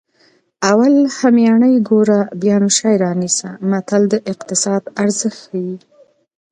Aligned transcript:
اول 0.71 0.93
همیانۍ 1.19 1.75
ګوره 1.89 2.19
بیا 2.41 2.55
نو 2.61 2.69
شی 2.77 2.93
رانیسه 3.01 3.49
متل 3.69 4.01
د 4.09 4.15
اقتصاد 4.31 4.83
ارزښت 5.03 5.39
ښيي 5.43 5.75